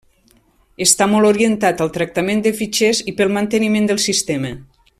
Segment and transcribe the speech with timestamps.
[0.85, 4.53] Està molt orientat al tractament de fitxers i pel manteniment del sistema.